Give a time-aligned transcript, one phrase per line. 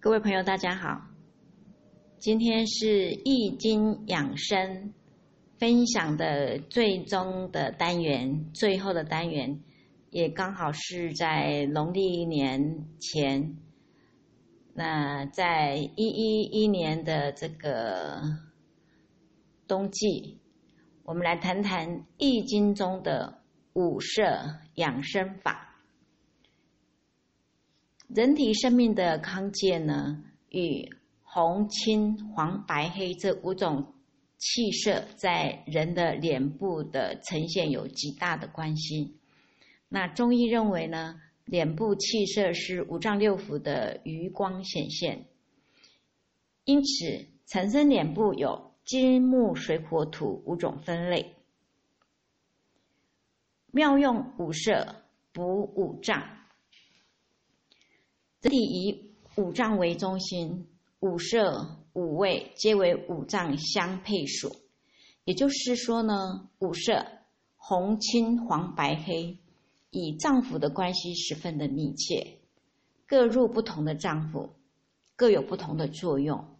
[0.00, 1.08] 各位朋友，大家好。
[2.20, 4.94] 今天是易经养生
[5.58, 9.60] 分享的最终的单元，最后的单元，
[10.10, 13.56] 也刚好是在农历年前。
[14.72, 18.22] 那在一一一年的这个
[19.66, 20.38] 冬季，
[21.02, 23.42] 我们来谈谈易经中的
[23.72, 25.67] 五色养生法。
[28.08, 30.90] 人体生命的康健呢，与
[31.22, 33.92] 红、青、黄、白、黑这五种
[34.38, 39.14] 气色在人的脸部的呈现有极大的关系。
[39.90, 45.26] 那中医认为呢，脸部气色是五脏六腑的余光显现，
[46.64, 51.34] 因此产生脸部有金木水火土五种分类，
[53.70, 55.44] 妙用五色补
[55.76, 56.37] 五脏。
[58.40, 60.68] 人体以五脏为中心，
[61.00, 64.54] 五色、五味皆为五脏相配属。
[65.24, 67.04] 也就是说呢，五色
[67.56, 69.36] 红、青、黄、白、黑，
[69.90, 72.38] 与脏腑的关系十分的密切，
[73.08, 74.50] 各入不同的脏腑，
[75.16, 76.56] 各有不同的作用。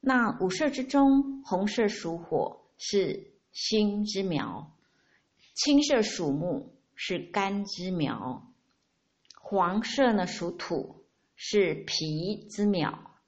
[0.00, 4.72] 那五色之中，红色属火，是心之苗；
[5.54, 8.44] 青色属木，是肝之苗；
[9.42, 11.01] 黄色呢属土。
[11.44, 13.18] 是脾之苗，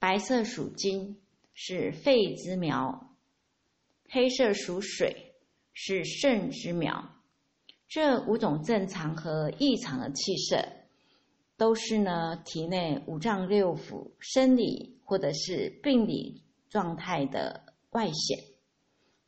[0.00, 1.22] 白色属金，
[1.54, 3.14] 是肺之苗；
[4.08, 5.36] 黑色属水，
[5.72, 7.14] 是肾之苗。
[7.86, 10.66] 这五种正常和异常的气色，
[11.56, 18.40] 都是呢体内五脏六腑生理或者是病理状态的外显，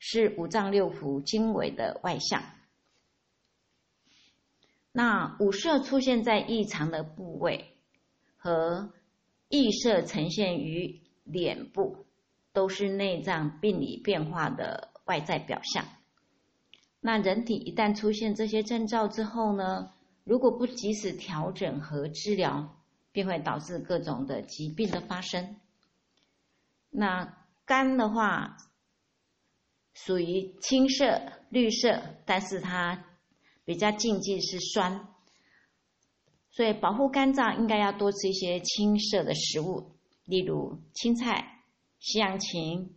[0.00, 2.42] 是五脏六腑经纬的外象。
[4.90, 7.74] 那五色出现在异常的部位。
[8.46, 8.92] 和
[9.48, 12.06] 异色呈现于脸部，
[12.52, 15.84] 都是内脏病理变化的外在表象。
[17.00, 19.90] 那人体一旦出现这些征兆之后呢，
[20.22, 22.76] 如果不及时调整和治疗，
[23.10, 25.56] 便会导致各种的疾病的发生。
[26.88, 28.56] 那肝的话，
[29.92, 31.20] 属于青色、
[31.50, 33.06] 绿色，但是它
[33.64, 35.08] 比较禁忌是酸。
[36.56, 39.92] 所以，保护肝脏应该要多吃一些青色的食物，
[40.24, 41.60] 例如青菜、
[41.98, 42.96] 西洋芹、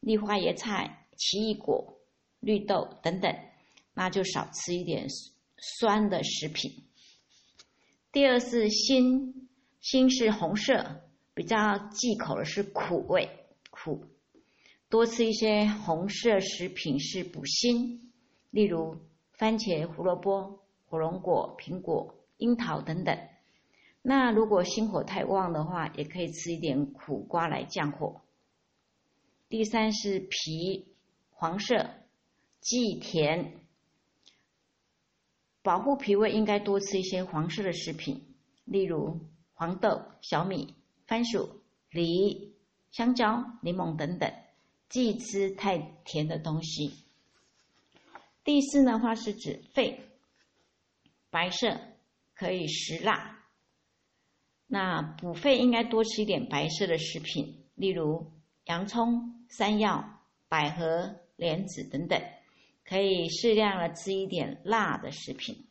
[0.00, 1.98] 绿花椰菜、奇异果、
[2.40, 3.34] 绿豆等等，
[3.94, 5.06] 那就少吃一点
[5.56, 6.70] 酸的食品。
[8.12, 9.48] 第二是心，
[9.80, 11.00] 心是红色，
[11.32, 13.26] 比较忌口的是苦味，
[13.70, 14.04] 苦，
[14.90, 18.12] 多吃一些红色食品是补心，
[18.50, 18.94] 例如
[19.32, 22.14] 番茄、胡萝卜、火龙果、苹果。
[22.40, 23.16] 樱桃等等，
[24.00, 28.22] 那如果心火太旺的话，也可以吃一点苦瓜来降火。
[29.50, 30.86] 第三是脾，
[31.30, 31.90] 黄色，
[32.60, 33.60] 忌甜，
[35.62, 38.34] 保护脾胃应该多吃一些黄色的食品，
[38.64, 39.20] 例如
[39.52, 40.74] 黄豆、小米、
[41.06, 42.54] 番薯、梨、
[42.90, 44.32] 香蕉、柠檬等等，
[44.88, 46.94] 忌吃太甜的东西。
[48.42, 50.00] 第四的话是指肺，
[51.28, 51.89] 白色。
[52.40, 53.44] 可以食辣，
[54.66, 58.32] 那补肺应该多吃一点白色的食品，例如
[58.64, 62.18] 洋葱、山药、百合、莲子等等，
[62.82, 65.66] 可以适量的吃一点辣的食品。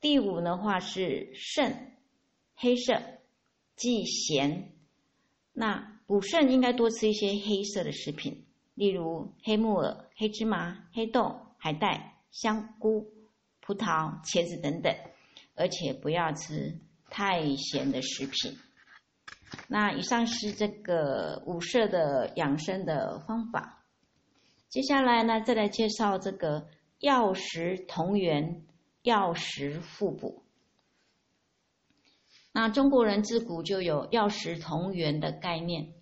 [0.00, 1.92] 第五的话是肾，
[2.54, 2.98] 黑色，
[3.76, 4.72] 忌咸，
[5.52, 13.12] 那补肾应该多吃一些黑色的食品，例如黑木耳、黑芝麻、黑豆、海带、香菇、
[13.60, 14.90] 葡萄、茄子等等。
[15.58, 16.78] 而且不要吃
[17.10, 18.56] 太咸的食品。
[19.66, 23.84] 那以上是这个五色的养生的方法。
[24.68, 26.68] 接下来呢，再来介绍这个
[27.00, 28.66] 药食同源、
[29.02, 30.42] 药食互补。
[32.52, 35.94] 那中国人自古就有药食同源的概念，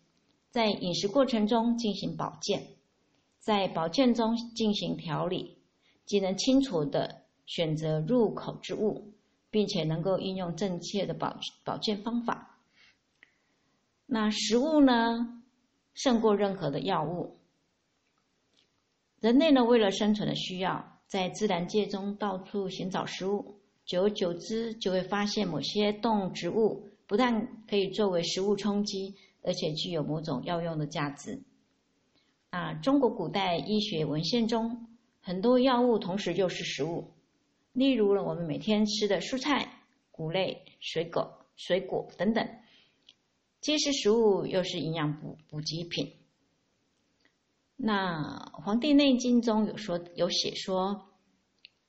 [0.50, 2.66] 在饮食过程中进行保健，
[3.38, 5.58] 在保健中进行调理，
[6.04, 9.12] 既能清楚的选择入口之物。
[9.50, 12.58] 并且能够应用正确的保保健方法。
[14.06, 15.42] 那食物呢，
[15.94, 17.36] 胜过任何的药物。
[19.20, 31.40] 人类呢，为了生存的需要，在自然界中到处寻找食物，久而久之，就会发现某些动植物不但可以作为食物充饥，而且具有某种药用的价值。
[32.50, 34.86] 啊，中国古代医学文献中，
[35.20, 37.10] 很多药物同时就是食物。
[37.76, 42.48] 例如呢，我们每天吃的蔬菜、谷类、水果，水果等等，
[43.60, 46.16] 既是食物，又是营养补补给品。
[47.76, 51.06] 那《黄帝内经》中有说有写说，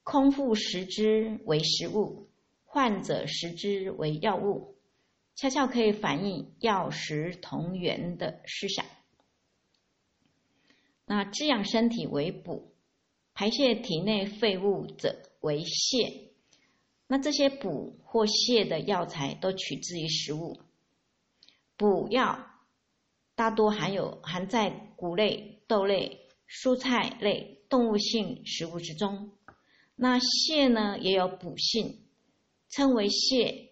[0.03, 2.27] 空腹食之为食物，
[2.65, 4.75] 患者食之为药物，
[5.35, 8.85] 恰恰可以反映药食同源的思想。
[11.05, 12.73] 那滋养身体为补，
[13.33, 16.29] 排泄体内废物者为泻。
[17.07, 20.59] 那这些补或泻的药材都取自于食物。
[21.75, 22.47] 补药
[23.35, 29.31] 大多含有含在谷类、豆类、蔬菜类、动物性食物之中。
[29.95, 32.03] 那泻呢，也有补性，
[32.69, 33.69] 称为泻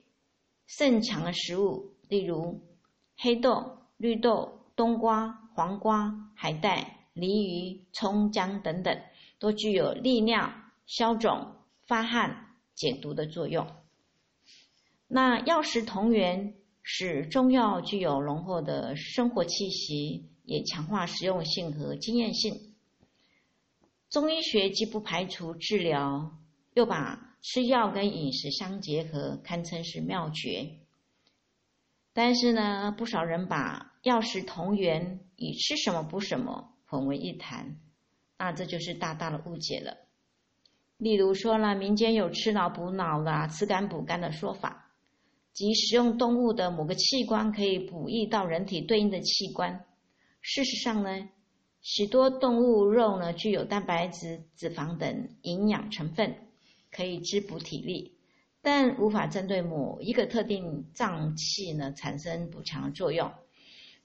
[0.68, 2.62] 肾强的食物，例如
[3.18, 6.92] 黑豆、绿豆、冬瓜、黄瓜、海带。
[7.16, 9.02] 鲤鱼、葱姜等等，
[9.40, 10.52] 都具有利尿、
[10.86, 11.56] 消肿、
[11.88, 13.68] 发汗、解毒的作用。
[15.08, 22.76] 那药食同源，使中药具有浓厚的生活气息，也强化实用性和经验性。
[24.10, 26.38] 中医学既不排除治疗，
[26.74, 30.78] 又把吃药跟饮食相结合，堪称是妙绝。
[32.14, 36.72] 但是呢，不少人把药食同源，与吃什么补什么。
[36.88, 37.80] 混为一谈，
[38.38, 40.05] 那这就是大大的误解了。
[40.98, 44.92] 例如说呢，民间有吃脑补脑啦、吃肝补肝的说法，
[45.52, 49.86] 即食用动物的某个器官可以补益到人体对应的器官。
[50.42, 51.30] 事实上呢，
[51.82, 56.36] 许多动物肉呢具有蛋白质、脂肪等营养成分，
[56.92, 58.18] 可以滋补体力，
[58.62, 63.32] 但无法针对某一个特定脏器呢产生补强的作用。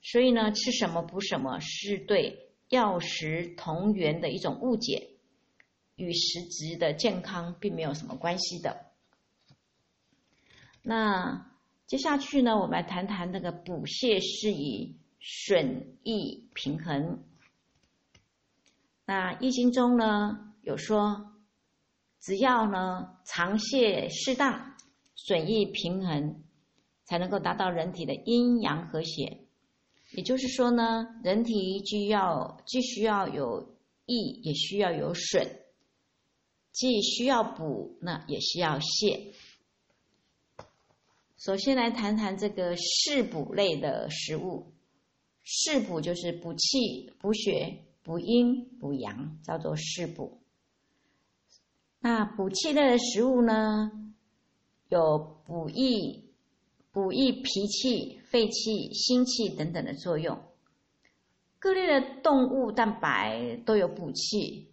[0.01, 2.47] 所以呢，吃什么补什么是对。
[2.71, 5.09] 药食同源的一种误解，
[6.01, 8.87] 与实质的健康并没有什么关系的。
[10.81, 11.47] 那
[11.85, 17.23] 接下去呢，我们来谈谈那个补泻是以损益平衡。
[19.05, 21.33] 那易经中呢有说，
[22.19, 24.75] 只要呢长泻适当，
[25.15, 26.43] 损益平衡，
[27.03, 29.39] 才能够达到人体的阴阳和谐。
[30.13, 35.45] 也就是说呢，人体既要既需要有益，也需要有损；
[36.71, 39.33] 既需要补，那也需要泻。
[41.37, 44.71] 首先来谈谈这个食补类的食物。
[45.43, 50.39] 食补就是补气、补血、补阴、补阳，叫做食补。
[51.99, 53.91] 那补气类的食物呢，
[54.89, 56.29] 有补益。
[56.93, 60.43] 补益脾气、肺气、心气等等的作用。
[61.57, 64.70] 各类的动物蛋白都有补气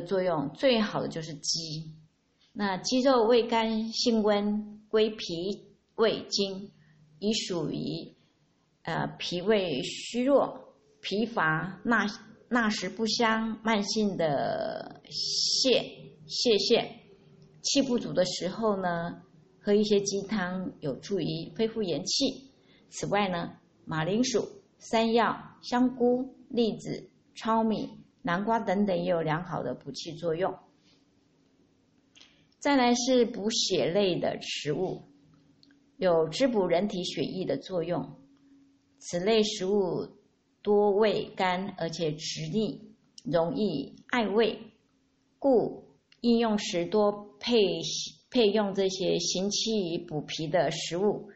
[0.00, 1.94] 的作用，最好的就是鸡。
[2.52, 5.66] 那鸡肉味甘性温，归脾
[5.96, 6.70] 胃经，
[7.18, 8.14] 已属于
[8.82, 12.06] 呃脾胃虚弱、疲乏、纳
[12.48, 15.82] 纳食不香、慢性的泻
[16.26, 16.86] 泻泻、
[17.62, 19.22] 气不足的时候呢。
[19.58, 22.52] 喝一些鸡汤有助于恢复元气。
[22.88, 23.50] 此外呢，
[23.84, 24.46] 马铃薯、
[24.78, 27.88] 山药、香菇、栗子、糙米、
[28.26, 30.52] 南瓜等等也有良好的补气作用。
[32.58, 35.04] 再来是补血类的食物，
[35.96, 38.18] 有滋补人体血液的作用。
[38.98, 40.08] 此类食物
[40.60, 44.58] 多味甘，而且直腻，容易爱味，
[45.38, 45.84] 故
[46.20, 47.54] 应用时多配。
[48.28, 51.30] 配用这些行气补脾的食物，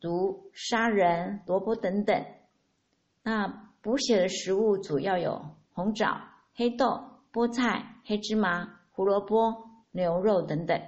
[0.00, 2.24] 如砂仁、萝卜等等。
[3.22, 3.46] 那
[3.82, 5.38] 补血的食物主要有
[5.70, 6.08] 红枣、
[6.60, 7.00] 黑豆、
[7.32, 9.50] 菠菜、黑芝麻、胡萝卜、
[9.92, 10.78] 牛肉等等。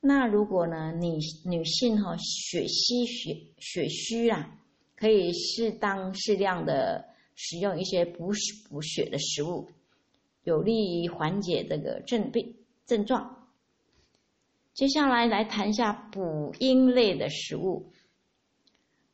[0.00, 1.16] 那如果呢，女
[1.48, 4.58] 女性哈血虚血血虚啊，
[4.96, 7.04] 可以适当适量的
[7.36, 8.32] 食用一些补
[8.68, 9.68] 补血的食物，
[10.42, 13.46] 有利于缓解这个症病症状。
[14.74, 17.92] 接下来来谈一下补阴类的食物。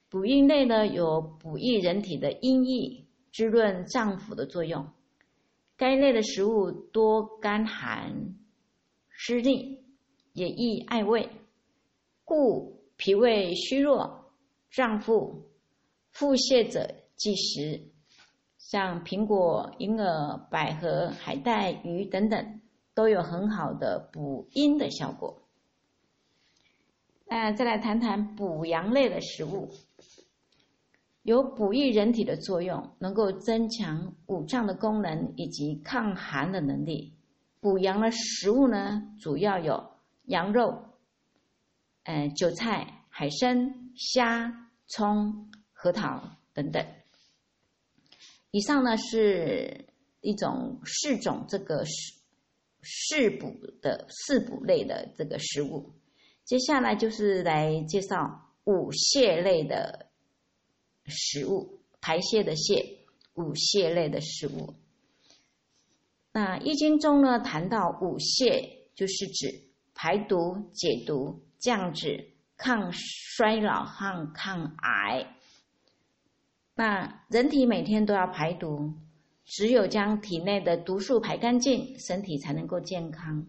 [0.09, 4.89] 补阴类呢，有补益人体的阴液、滋润脏腑的作用。
[5.83, 8.37] 该类的食物多甘寒、
[9.09, 9.81] 湿腻，
[10.33, 11.29] 也易爱胃，
[12.25, 14.33] 故脾胃虚弱、
[14.71, 15.51] 胀腹、
[16.13, 17.91] 腹泻者忌食。
[18.59, 22.61] 像苹果、银耳、百合、海带、鱼等等，
[22.95, 25.43] 都有很好的补阴的效果。
[27.27, 29.69] 那再来谈谈补阳类的食物，
[31.23, 37.15] 有补益人体的作用，能够增强五脏的功能以及抗寒的能力。
[37.61, 39.93] 补阳的食物呢，主要有
[40.25, 40.85] 羊肉、
[42.05, 43.29] 嗯韭菜、海。
[43.31, 46.85] 参、虾、葱、核桃等等。
[48.51, 49.87] 以上呢是
[50.21, 52.15] 一种四种这个食
[52.83, 55.93] 食补的食补类的这个食物。
[56.45, 60.11] 接下来就是来介绍五泻类的
[61.07, 62.99] 食物，排泄的泄，
[63.35, 64.75] 五泄类的食物。
[66.33, 69.63] 那《易经》中呢谈到五泄，就是指
[69.95, 75.37] 排毒、解毒、降脂、抗衰老和抗癌。
[76.75, 78.95] 那人体每天都要排毒，
[79.45, 83.47] 只有将体内的毒素排干净，身体才能够健康。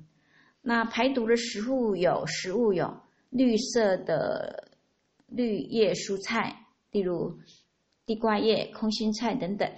[0.62, 4.70] 那排毒的食物有食物有绿色的
[5.28, 6.63] 绿叶蔬菜，
[6.94, 7.38] 例如
[8.06, 9.70] 地瓜叶、空心菜等等。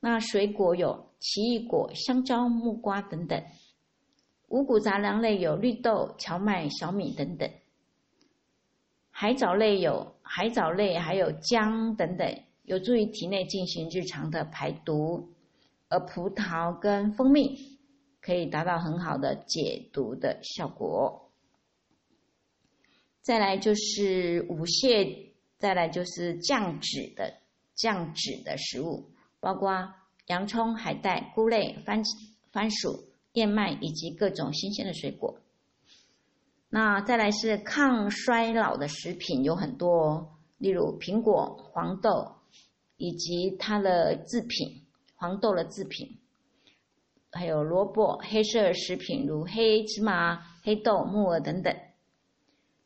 [0.00, 3.44] 那水果有奇异果、香蕉、木瓜等等。
[4.48, 7.50] 五谷杂粮类有绿豆、荞麦、小米等等。
[9.10, 15.32] 海藻类有海藻类，还有姜等等，有助于体内进行日常的排毒。
[15.88, 17.56] 而葡萄跟蜂蜜
[18.20, 21.32] 可以达到很好的解毒的效果。
[23.22, 27.34] 再来就是五泻，再来就是降脂的
[27.74, 29.10] 降脂的食物。
[29.38, 29.94] 包括
[30.26, 32.02] 洋葱、海带、菇类、番
[32.50, 35.38] 番薯、燕麦以及各种新鲜的水果。
[36.68, 42.32] 那再来是抗衰老的食品有很多，哦例如苹果、黄豆
[42.96, 44.84] 以及它的制品，
[45.14, 46.18] 黄豆的制品，
[47.30, 51.72] 还有萝卜、黑色食品如黑芝麻、黑豆、木耳等等。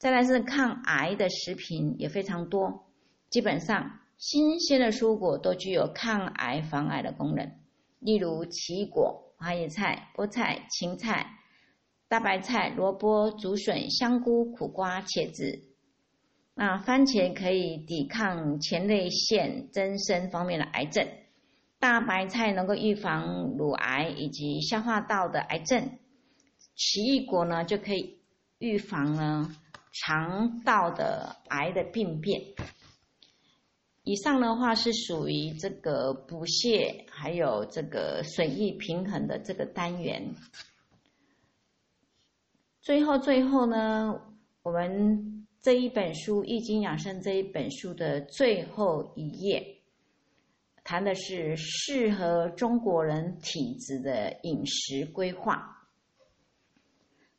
[0.01, 2.87] 再来是抗癌的食品也非常多，
[3.29, 3.99] 基本上。
[4.17, 7.53] 新鲜的蔬果都具有抗癌防癌的功能，
[8.01, 11.39] 例如奇异果、花椰菜、菠菜、芹菜、
[12.07, 15.63] 大白菜、萝卜、竹笋、香菇、苦瓜、茄子。
[16.55, 21.09] 那番茄可以抵抗前列腺增生方面的癌症，
[21.79, 25.99] 大白菜能够预防乳癌以及消化道的癌症，
[26.75, 28.19] 奇异果呢就可以
[28.59, 29.57] 预防呢
[29.93, 32.41] 肠道的癌的病变。
[34.03, 40.35] 以上的话是属于这个补泻，还有这个水益平衡的这个单元。
[42.81, 44.21] 最后，最后呢，
[44.63, 49.83] 我们这一本书《易经养生》这一本书的最后一页，
[50.83, 55.87] 谈的是适合中国人体质的饮食规划。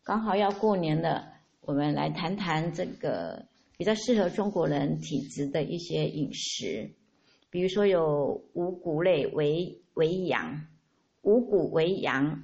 [0.04, 3.46] 刚好要过年了，我们来谈谈这个。
[3.78, 6.92] 比较适合中国人体质的一些饮食，
[7.50, 10.68] 比如说有五谷类为为阳，
[11.24, 12.44] 五谷为阳，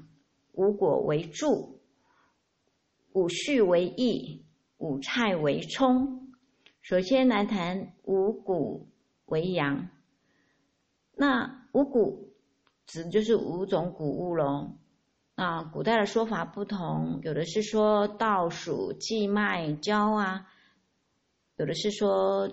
[0.54, 1.80] 五果为助，
[3.14, 4.44] 五畜为益，
[4.80, 6.34] 五菜为充。
[6.82, 8.88] 首先来谈五谷
[9.28, 9.90] 为阳，
[11.14, 12.34] 那五谷
[12.88, 14.77] 指就是五种谷物喽。
[15.40, 20.48] 那古代的说法不同，有的是说稻黍、稷、麦、椒啊。
[21.58, 22.50] 有的是说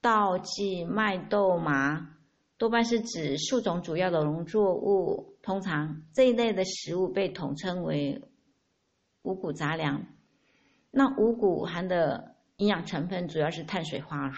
[0.00, 2.16] 稻稷麦豆麻，
[2.56, 5.36] 多半是指数种主要的农作物。
[5.42, 8.22] 通常这一类的食物被统称为
[9.20, 10.06] 五谷杂粮。
[10.90, 14.32] 那五谷含的营养成分主要是碳水化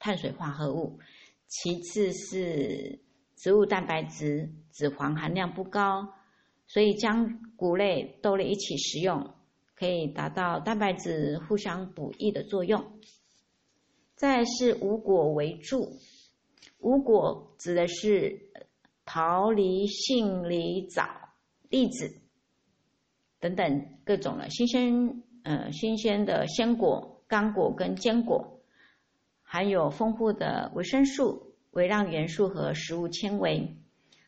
[0.00, 0.98] 碳水化合物，
[1.46, 2.98] 其次是
[3.36, 6.12] 植物蛋白质，脂肪含量不高，
[6.72, 9.34] 所以将谷类、豆类一起食用，
[9.74, 12.92] 可以达到蛋白质互相补益的作用。
[14.14, 15.98] 再是五果为助，
[16.78, 18.40] 五果指的是
[19.04, 21.02] 桃、梨、杏、梨、枣、
[21.68, 22.20] 栗子
[23.40, 28.60] 等等各种的新鲜呃新鲜的鲜果、干果跟坚果，
[29.42, 33.76] 含有丰富的维生素、微量元素和食物纤维，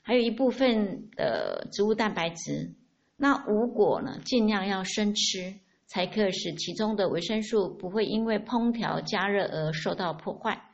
[0.03, 2.75] 还有一部分的植物蛋白质。
[3.17, 5.55] 那五果呢，尽量要生吃。
[5.85, 10.71] 才可使其中的维生素不会因为烹调加热而受到破坏。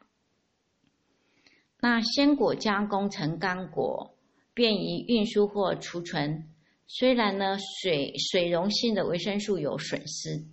[1.80, 4.14] 那鲜果加工成干果，
[4.54, 6.44] 便于运输或储存。
[6.86, 10.44] 虽然呢水水溶性的维生素有损失，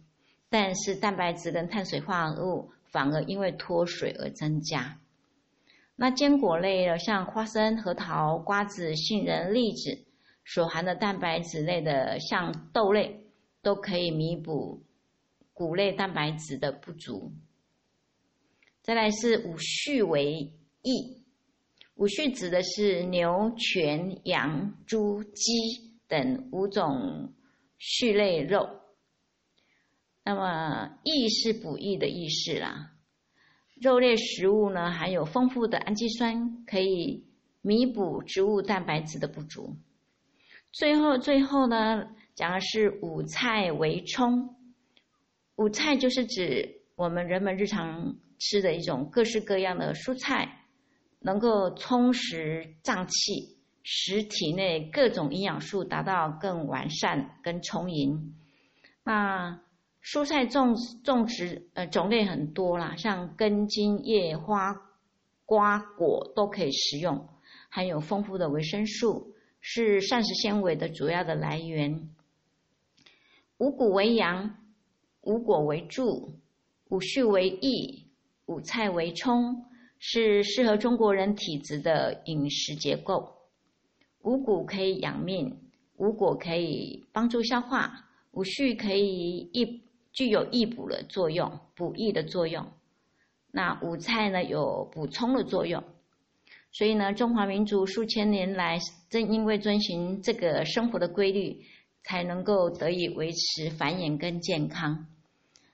[0.49, 4.99] 但是蛋白质跟碳水化合物反而因为脱水而增加。
[5.95, 10.05] 那坚果类的，像花生、核桃、瓜子、杏仁、栗子，
[10.45, 13.21] 所含的蛋白质类的，像豆类。
[13.65, 14.83] 都可以弥补
[15.51, 17.33] 谷类蛋白质的不足。
[18.83, 21.23] 再来是五畜为益，
[21.95, 25.51] 五畜指的是牛、犬、羊、猪、鸡
[26.07, 27.33] 等五种
[27.79, 28.69] 畜类肉。
[30.23, 32.94] 那么益是补益的意思啦。
[33.85, 37.23] 肉类食物呢，含有丰富的氨基酸，可以
[37.61, 39.75] 弥补植物蛋白质的不足。
[40.71, 44.55] 最后，最后呢，讲的是五菜为充。
[45.57, 50.63] 五菜就是指我们人们日常吃的一种各式各样的蔬菜，
[51.19, 58.33] 能够充实脏器，使体内各种营养素达到更完善跟充盈。
[59.03, 59.61] 那
[60.05, 64.79] 蔬菜种种植呃种类很多啦，像根茎叶花
[65.45, 67.27] 瓜果都可以食用，
[67.69, 72.11] 含有丰富的维生素，是膳食纤维的主要的来源。
[73.57, 74.55] 五谷为阳，
[75.21, 76.39] 五果为助，
[76.89, 78.05] 五畜为益，
[78.45, 79.65] 五菜为充，
[79.97, 83.33] 是适合中国人体质的饮食结构。
[84.21, 85.61] 五谷可以养命，
[85.97, 89.81] 五果可以帮助消化，五畜可以益。
[90.15, 92.65] 具有益补的作用，补益的作用。
[93.51, 95.83] 那五菜呢，有补充的作用。
[96.71, 98.79] 所以呢，中华民族数千年来，
[99.09, 101.61] 正因为遵循这个生活的规律，
[102.03, 105.05] 才能够得以维持繁衍跟健康。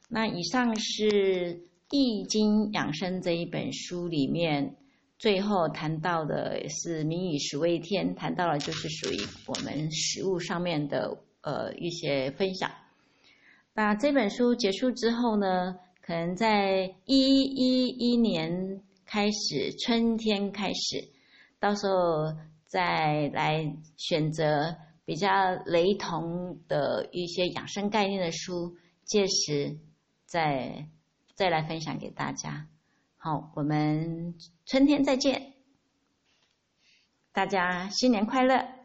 [0.10, 1.06] 那以上是
[1.92, 4.76] 《易经养生》这一本书里面
[5.18, 12.72] 最后谈到的是“民以食为天”，谈到了就是属于我们食物上面的呃一些分享。
[13.84, 21.10] 那这本书结束之后呢，可能在一一一年开始，春天开始，
[21.60, 22.32] 到时候
[22.68, 29.80] 再来选择比较雷同的一些养生概念的书，届时
[30.28, 30.88] 再
[31.34, 32.68] 再来分享给大家。
[33.18, 34.36] 好，我们
[34.68, 35.54] 春天再见，
[37.32, 38.81] 大家新年快乐。